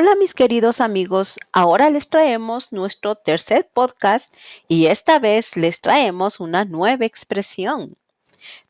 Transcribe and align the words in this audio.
Hola 0.00 0.14
mis 0.14 0.32
queridos 0.32 0.80
amigos, 0.80 1.40
ahora 1.50 1.90
les 1.90 2.08
traemos 2.08 2.72
nuestro 2.72 3.16
tercer 3.16 3.68
podcast 3.74 4.32
y 4.68 4.86
esta 4.86 5.18
vez 5.18 5.56
les 5.56 5.80
traemos 5.80 6.38
una 6.38 6.64
nueva 6.64 7.04
expresión. 7.04 7.96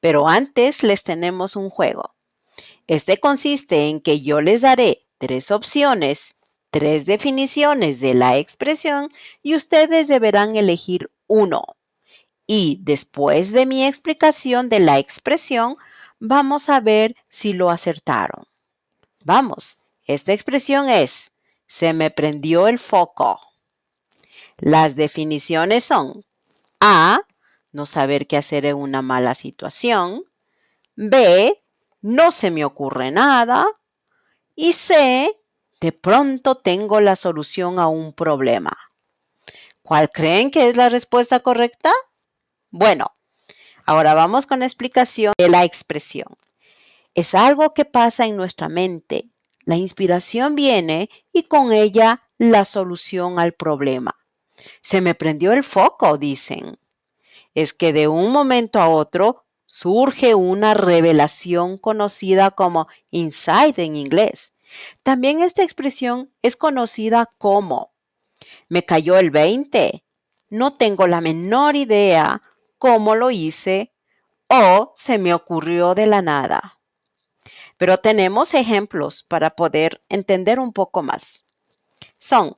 Pero 0.01 0.27
antes 0.27 0.83
les 0.83 1.03
tenemos 1.03 1.55
un 1.55 1.69
juego. 1.69 2.15
Este 2.87 3.19
consiste 3.21 3.91
en 3.91 4.01
que 4.01 4.23
yo 4.23 4.41
les 4.41 4.63
daré 4.63 5.05
tres 5.19 5.51
opciones, 5.51 6.37
tres 6.71 7.05
definiciones 7.05 8.01
de 8.01 8.15
la 8.15 8.39
expresión 8.39 9.13
y 9.43 9.55
ustedes 9.55 10.09
deberán 10.09 10.57
elegir 10.57 11.11
uno. 11.27 11.77
Y 12.47 12.79
después 12.85 13.53
de 13.53 13.67
mi 13.67 13.85
explicación 13.85 14.71
de 14.71 14.81
la 14.81 14.99
expresión, 14.99 15.77
vamos 16.21 16.71
a 16.71 16.81
ver 16.81 17.17
si 17.29 17.53
lo 17.53 17.69
acertaron. 17.69 18.47
Vamos, 19.25 19.77
esta 20.09 20.33
expresión 20.33 20.89
es, 20.89 21.33
se 21.67 21.93
me 21.93 22.11
prendió 22.11 22.67
el 22.67 22.79
foco. 22.79 23.41
Las 24.57 24.97
definiciones 24.97 25.85
son 25.85 26.25
A, 26.81 27.21
no 27.73 27.85
saber 27.85 28.27
qué 28.27 28.39
hacer 28.39 28.65
en 28.65 28.77
una 28.77 29.03
mala 29.03 29.35
situación. 29.35 30.25
B, 30.97 31.63
no 32.01 32.31
se 32.31 32.51
me 32.51 32.65
ocurre 32.65 33.11
nada. 33.11 33.67
Y 34.57 34.73
C, 34.73 35.31
de 35.79 35.93
pronto 35.93 36.57
tengo 36.57 37.01
la 37.01 37.15
solución 37.15 37.79
a 37.79 37.89
un 37.89 38.15
problema. 38.15 38.77
¿Cuál 39.83 40.09
creen 40.09 40.51
que 40.51 40.71
es 40.71 40.77
la 40.77 40.89
respuesta 40.89 41.41
correcta? 41.41 41.93
Bueno, 42.71 43.15
ahora 43.85 44.15
vamos 44.15 44.47
con 44.47 44.61
la 44.61 44.67
explicación 44.67 45.35
de 45.37 45.51
la 45.51 45.65
expresión. 45.65 46.35
Es 47.15 47.35
algo 47.35 47.75
que 47.75 47.85
pasa 47.85 48.25
en 48.25 48.37
nuestra 48.37 48.71
mente 48.71 49.29
la 49.69 49.77
inspiración 49.77 50.55
viene 50.55 51.11
y 51.31 51.43
con 51.43 51.73
ella 51.73 52.23
la 52.39 52.65
solución 52.65 53.39
al 53.39 53.53
problema. 53.53 54.17
Se 54.81 55.03
me 55.03 55.15
prendió 55.15 55.53
el 55.53 55.63
foco, 55.63 56.17
dicen. 56.17 56.79
Es 57.53 57.75
que 57.75 57.93
de 57.93 58.09
un 58.09 58.33
momento 58.33 58.81
a 58.81 58.89
otro 58.89 59.45
surge 59.67 60.35
una 60.35 60.73
revelación 60.73 61.77
conocida 61.77 62.53
como 62.53 62.89
insight 63.11 63.79
en 63.79 63.97
inglés. 63.97 64.55
También 65.03 65.43
esta 65.43 65.65
expresión 65.65 66.33
es 66.41 66.57
conocida 66.57 67.29
como 67.37 67.93
me 68.71 68.87
cayó 68.87 69.19
el 69.19 69.31
20. 69.31 70.03
No 70.49 70.79
tengo 70.79 71.07
la 71.07 71.21
menor 71.21 71.77
idea 71.77 72.41
cómo 72.79 73.15
lo 73.15 73.31
hice 73.31 73.93
o 74.49 74.95
se 74.97 75.19
me 75.19 75.35
ocurrió 75.35 75.95
de 75.95 76.07
la 76.07 76.23
nada. 76.23 76.78
Pero 77.79 77.97
tenemos 77.97 78.53
ejemplos 78.55 79.23
para 79.23 79.51
poder 79.51 80.03
entender 80.09 80.61
un 80.61 80.73
poco 80.73 81.03
más. 81.03 81.45
Son, 82.19 82.57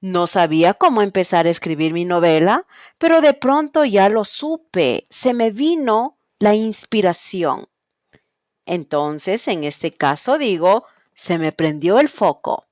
no 0.00 0.26
sabía 0.26 0.74
cómo 0.74 1.00
empezar 1.00 1.46
a 1.46 1.50
escribir 1.50 1.92
mi 1.92 2.04
novela, 2.04 2.66
pero 2.98 3.20
de 3.20 3.34
pronto 3.34 3.84
ya 3.84 4.08
lo 4.08 4.24
supe, 4.24 5.06
se 5.10 5.32
me 5.32 5.52
vino 5.52 6.18
la 6.40 6.56
inspiración. 6.56 7.68
Entonces, 8.66 9.46
en 9.46 9.62
este 9.62 9.92
caso 9.92 10.38
digo, 10.38 10.84
se 11.14 11.38
me 11.38 11.52
prendió 11.52 12.00
el 12.00 12.08
foco. 12.08 12.66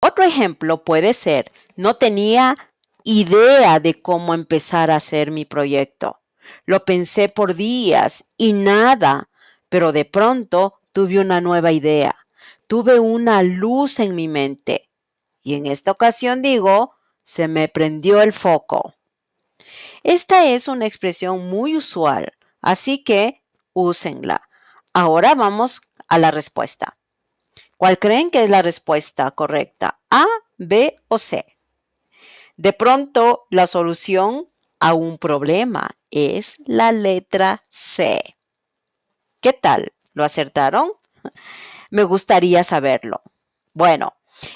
Otro 0.00 0.24
ejemplo 0.24 0.82
puede 0.82 1.12
ser, 1.12 1.52
no 1.76 1.96
tenía 1.96 2.56
idea 3.04 3.80
de 3.80 4.00
cómo 4.00 4.32
empezar 4.32 4.90
a 4.90 4.96
hacer 4.96 5.30
mi 5.30 5.44
proyecto. 5.44 6.20
Lo 6.64 6.84
pensé 6.84 7.28
por 7.28 7.54
días 7.54 8.30
y 8.36 8.54
nada, 8.54 9.28
pero 9.68 9.92
de 9.92 10.04
pronto 10.04 10.79
tuve 10.92 11.18
una 11.18 11.40
nueva 11.40 11.72
idea, 11.72 12.16
tuve 12.66 12.98
una 12.98 13.42
luz 13.42 14.00
en 14.00 14.14
mi 14.14 14.28
mente. 14.28 14.90
Y 15.42 15.54
en 15.54 15.66
esta 15.66 15.90
ocasión 15.90 16.42
digo, 16.42 16.94
se 17.22 17.48
me 17.48 17.68
prendió 17.68 18.20
el 18.20 18.32
foco. 18.32 18.94
Esta 20.02 20.46
es 20.46 20.68
una 20.68 20.86
expresión 20.86 21.48
muy 21.48 21.76
usual, 21.76 22.32
así 22.60 23.04
que 23.04 23.42
úsenla. 23.72 24.48
Ahora 24.92 25.34
vamos 25.34 25.92
a 26.08 26.18
la 26.18 26.30
respuesta. 26.30 26.96
¿Cuál 27.76 27.98
creen 27.98 28.30
que 28.30 28.44
es 28.44 28.50
la 28.50 28.62
respuesta 28.62 29.30
correcta? 29.30 30.00
¿A, 30.10 30.26
B 30.58 30.98
o 31.08 31.18
C? 31.18 31.56
De 32.56 32.72
pronto, 32.72 33.46
la 33.50 33.66
solución 33.66 34.48
a 34.80 34.92
un 34.92 35.18
problema 35.18 35.88
es 36.10 36.54
la 36.66 36.92
letra 36.92 37.64
C. 37.68 38.36
¿Qué 39.40 39.52
tal? 39.54 39.92
¿Lo 40.20 40.26
acertaron? 40.26 40.92
Me 41.90 42.04
gustaría 42.04 42.62
saberlo. 42.62 43.22
Bueno, 43.72 44.12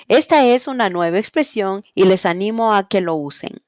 esta 0.09 0.45
es 0.45 0.69
una 0.69 0.91
nueva 0.91 1.19
expresión 1.19 1.87
y 1.95 2.05
les 2.05 2.27
animo 2.27 2.75
a 2.75 2.87
que 2.87 3.01
lo 3.01 3.15
usen. 3.15 3.63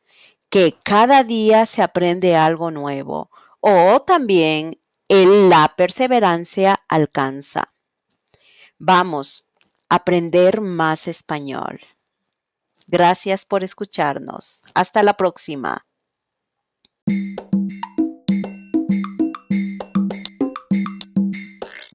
que 0.49 0.77
cada 0.85 1.25
día 1.25 1.67
se 1.67 1.83
aprende 1.83 2.37
algo 2.37 2.71
nuevo 2.71 3.33
o 3.59 4.03
también 4.03 4.81
la 5.09 5.75
perseverancia 5.77 6.81
alcanza. 6.87 7.75
Vamos 8.79 9.49
a 9.89 9.97
aprender 9.97 10.61
más 10.61 11.09
español. 11.09 11.81
Gracias 12.87 13.45
por 13.45 13.65
escucharnos. 13.65 14.63
Hasta 14.75 15.03
la 15.03 15.15
próxima. 15.15 15.85